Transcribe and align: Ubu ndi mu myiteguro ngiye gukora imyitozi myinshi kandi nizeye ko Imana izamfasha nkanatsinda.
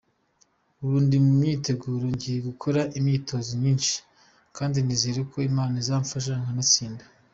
Ubu 0.83 0.97
ndi 1.05 1.17
mu 1.25 1.31
myiteguro 1.39 2.05
ngiye 2.13 2.39
gukora 2.49 2.81
imyitozi 2.97 3.51
myinshi 3.61 3.95
kandi 4.57 4.77
nizeye 4.85 5.21
ko 5.31 5.35
Imana 5.49 5.73
izamfasha 5.81 6.31
nkanatsinda. 6.43 7.03